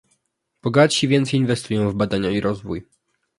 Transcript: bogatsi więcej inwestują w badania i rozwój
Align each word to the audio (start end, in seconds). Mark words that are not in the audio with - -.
bogatsi 0.63 1.07
więcej 1.07 1.39
inwestują 1.39 1.89
w 1.89 1.95
badania 1.95 2.29
i 2.29 2.41
rozwój 2.41 2.85